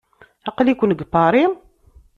Aql-iken 0.49 0.91
deg 0.91 1.01
Paris? 1.13 1.51